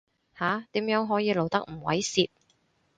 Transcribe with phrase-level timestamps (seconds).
[0.35, 2.27] 下，點樣可以露得唔猥褻